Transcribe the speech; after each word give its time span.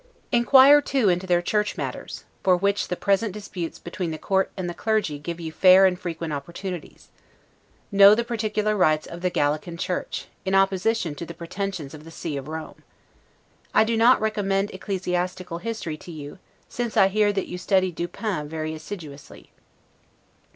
Inquire 0.31 0.81
too 0.81 1.09
into 1.09 1.27
their 1.27 1.43
church 1.43 1.77
matters; 1.77 2.23
for 2.43 2.57
which 2.57 2.87
the 2.87 2.95
present 2.95 3.35
disputes 3.35 3.77
between 3.77 4.09
the 4.09 4.17
court 4.17 4.51
and 4.57 4.67
the 4.67 4.73
clergy 4.73 5.19
give 5.19 5.39
you 5.39 5.51
fair 5.51 5.85
and 5.85 5.99
frequent 5.99 6.33
opportunities. 6.33 7.09
Know 7.91 8.15
the 8.15 8.23
particular 8.23 8.75
rights 8.75 9.05
of 9.05 9.21
the 9.21 9.29
Gallican 9.29 9.77
church, 9.77 10.25
in 10.43 10.55
opposition 10.55 11.13
to 11.13 11.23
the 11.23 11.35
pretensions 11.35 11.93
of 11.93 12.03
the 12.03 12.09
See 12.09 12.35
of 12.35 12.47
Rome. 12.47 12.81
I 13.75 13.83
need 13.83 13.99
not 13.99 14.19
recommend 14.19 14.71
ecclesiastical 14.71 15.59
history 15.59 15.97
to 15.97 16.11
you, 16.11 16.39
since 16.67 16.97
I 16.97 17.07
hear 17.07 17.31
that 17.33 17.45
you 17.45 17.59
study 17.59 17.91
'Du 17.91 18.07
Pin' 18.07 18.49
very 18.49 18.73
assiduously. 18.73 19.51